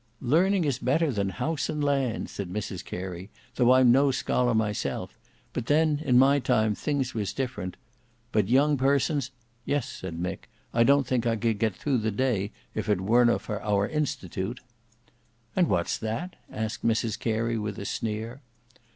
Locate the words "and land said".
1.69-2.49